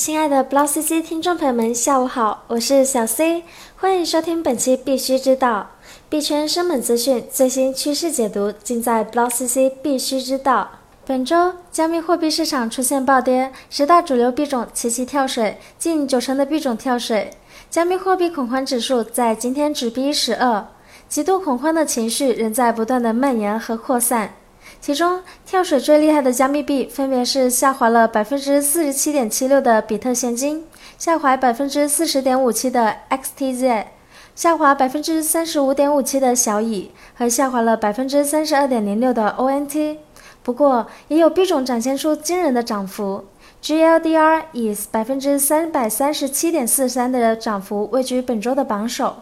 [0.00, 3.44] 亲爱的 Block CC 听众朋友们，下午好，我是小 C，
[3.76, 5.72] 欢迎收听本期必须知道
[6.08, 10.70] 币圈生猛资讯最新趋势解读，尽在 Block CC 必须知道。
[11.04, 17.32] 本周加密货币市场出现暴跌，十大主流币种齐齐跳水，近九成的币种跳水。
[17.68, 20.66] 加密货币恐慌指数在今天直逼十二，
[21.10, 24.32] 极度恐慌的情绪仍在不断的蔓延和扩散。
[24.80, 30.64] 其中跳水最厉害的加密币分别是下滑了百分之四十七点七六的比特现金，
[30.98, 33.84] 下滑百分之四十点五七的 XTZ，
[34.34, 39.98] 下滑百分之三十五点五七的小蚁和下滑了百分之三十二点零六的 ONT。
[40.42, 43.26] 不过，也有币种展现出惊人的涨幅
[43.62, 49.16] ，GLDR 以百分之三百三十七点四三的涨幅位居本周的榜首。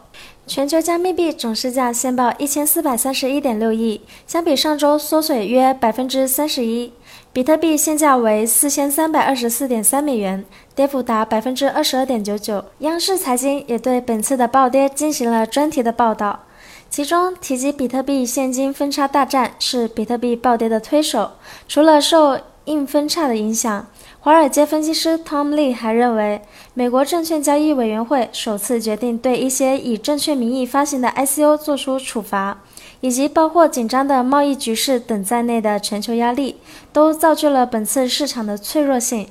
[0.48, 6.90] 全球加密币总市价现报一千四百三十一点六亿，相比上周缩水约百分之三十一。
[7.34, 10.42] 比特币现价为四千三百二十四点三美元，
[10.74, 12.64] 跌幅达百分之二十二点九九。
[12.78, 16.40] 央视财经也对本次的暴跌进行了专题的报道。
[16.88, 21.32] 其中提及比特币现金分叉大战是比特币暴跌的推手。
[21.68, 23.86] 除了受硬分叉的影响，
[24.20, 26.42] 华尔街分析师 Tom Lee 还认为，
[26.74, 32.60] 美国证券交易委员会首次决定对一些以证券名义发行的 ICO 做出处罚，
[33.00, 36.56] 以及包括紧张的贸易局势等在内的全球压力，
[36.92, 39.24] 都造就了本次市场的脆弱性。《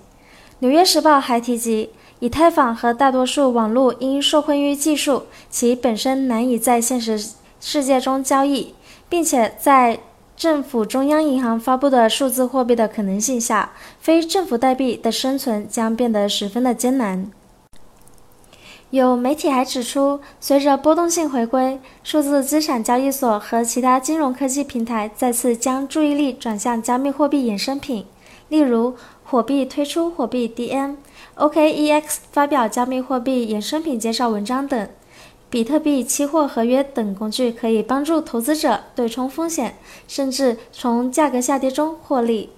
[0.59, 1.91] 纽约时报》还提及。
[2.19, 7.23] 以太坊和大多数网络因受困于技术，其本身难以在现实
[7.61, 8.73] 世界中交易，
[9.07, 9.99] 并且在
[10.37, 17.31] 政府中央银行发布的数字货币的可能性下，非政府代币的生存将变得十分的艰难。
[18.91, 28.05] 有媒体还指出，随着波动性回归，数字资产交易所和其他金融科技平台再次将注意力转向加密货币衍生品，
[28.49, 30.97] 例如火币推出火币 DM。
[31.35, 34.87] OKEX 发表加密货币衍生品介绍文章等，
[35.49, 39.77] 比特币期货合约等工具可以帮助投资者对冲风险，
[40.07, 42.49] 甚至从价格下跌中获利。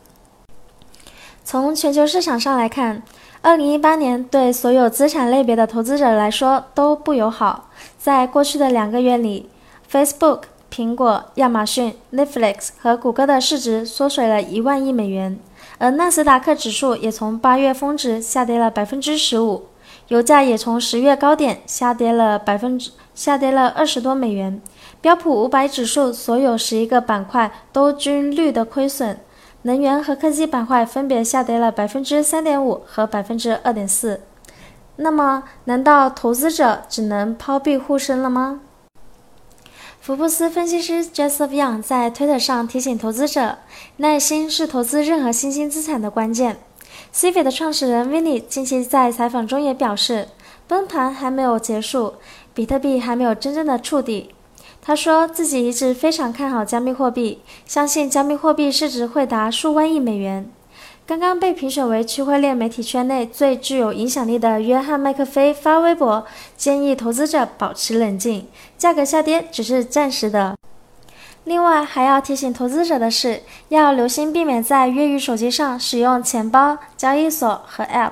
[1.43, 3.03] 从全球市场上来看
[3.43, 7.69] ，2018年对所有资产类别的投资者来说都不友好。
[7.97, 9.49] 在过去的两个月里
[9.91, 10.41] ，Facebook、
[10.71, 15.39] 苹果、亚马逊、Netflix 和谷歌的市值缩水了一万亿美元。
[15.77, 19.68] 而纳斯达克指数也从八月峰值下跌了百分之十五，
[20.09, 24.59] 油价也从十月高点下跌了百分之下跌了二十多美元。
[25.01, 29.17] 标普五百指数所有十一个板块都均绿的亏损，
[29.61, 34.21] 能源和科技板块分别下跌了百分之三点五和百分之二点四。
[34.95, 38.61] 那么，难道投资者只能抛币护身了吗？
[40.01, 43.59] 福布斯分析师 Joseph Young 在推特上提醒投资者，
[43.97, 46.57] 耐心是投资任何新兴资产的关键。
[47.11, 50.27] C f i 的创始人 Vinny 近期在采访中也表示，
[50.67, 52.15] 崩盘还没有结束，
[52.53, 54.31] 比特币还没有真正的触底。
[54.81, 60.49] 他说自己一直非常看好加密货币，相信加密货币市值会达数万亿美元。
[61.05, 66.23] 刚刚被评选为区块链媒体圈内最具有影响力的约翰·麦克菲发微博，
[66.55, 70.55] 建议投资者保持冷静，价格下跌只是暂时的。
[71.45, 78.11] 另外，还要提醒投资者的是，要留心避免在越狱手机上使用钱包、交易所和 App。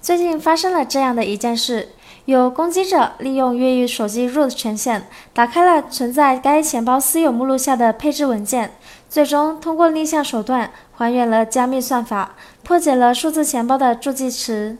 [0.00, 1.90] 最近发生了这样的一件事：
[2.24, 5.02] 有攻击者利用越狱手机 root 权限，
[5.34, 8.72] 打开了存在该钱包私有目录下的配置文件。
[9.08, 14.78] 最终通过逆向手段还原了加密算法，破解了数字钱包的助记词。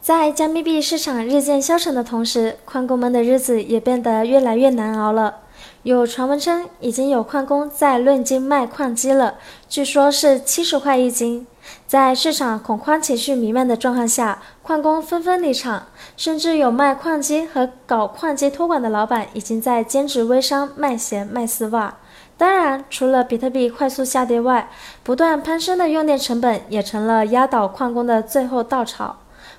[0.00, 5.41] 在加密币市场日渐消沉的同时，矿工们的日子也变得越来越难熬了。
[5.82, 9.34] 有传闻称，已经有矿工在论斤卖矿机了，
[9.68, 11.46] 据说是七十块一斤。
[11.86, 15.86] 在市场恐慌情绪弥漫的状况下，矿工纷纷离场，
[16.16, 21.98] 甚至有卖矿机和搞矿机托管的老板已经在兼职微商卖鞋、卖丝袜。
[22.36, 24.68] 当然，除了比特币快速下跌外，
[25.04, 29.18] 不断攀升的用电成本也成了压倒矿工的最后稻草。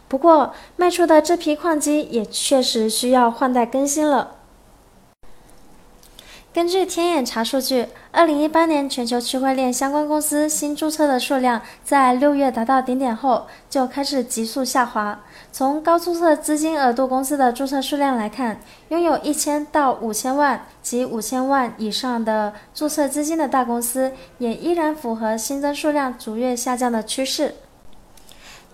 [0.10, 4.32] 不过，卖出的这批矿机也确实需要换代更新了。
[6.54, 15.20] 根据天眼查数据，二零一八年全球区块链相关公司新注册的数量在六月达到顶点后就开始急速下滑。
[15.52, 18.60] 从高注册资金额度公司的注册数量来看，
[18.90, 27.56] 拥有一千到五千万及五千万以上的注册资金的大公司也依然符合新增数量逐月下降的趋势。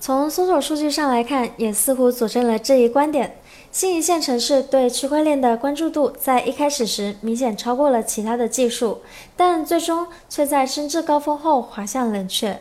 [0.01, 3.37] 从搜索数据上来看，也似乎佐证了这一观点。
[3.71, 9.01] 新一线城市对区块链的关注度在一开始时明显超过了其他的技术，
[9.37, 12.59] 但最终却在升至高峰后滑向冷却。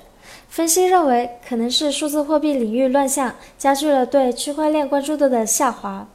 [0.50, 6.06] 分析认为，可能是数字货币领域乱象加剧了对区块链关注度的下滑。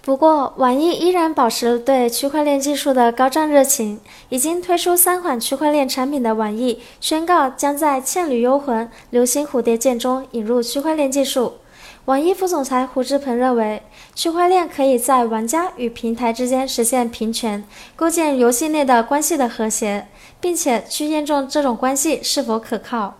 [0.00, 4.00] 不过，网易依然保持对区块链技术的高涨热情。
[4.28, 11.54] 已经推出三款区块链产品的网易宣告，将在《倩女幽魂》《流星蝴蝶剑》中引入区块链技术。
[12.10, 13.80] 网易副总裁胡志鹏认为，
[14.16, 17.62] 区块链可以在玩家与平台之间实现平权，
[17.94, 20.08] 构建游戏内的关系的和谐，
[20.40, 23.14] 并且去验证这种关系是否可靠。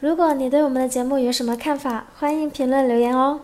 [0.00, 3.40] 如果你对我们的节目有什么看法，欢迎评论留言哦。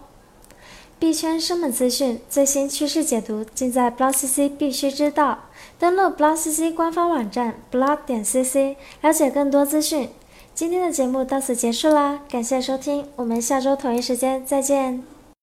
[0.98, 5.40] 币圈生猛资讯、最新趋势解读，尽在 BlockCC 必须知道。
[5.78, 10.08] 登录 BlockCC 官方网站 block 点 cc，了解更多资讯。
[10.54, 15.02] 今天的节目到此结束啦，感谢收听，我们下周同一时间再见。